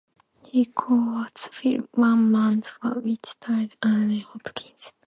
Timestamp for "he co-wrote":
0.45-1.35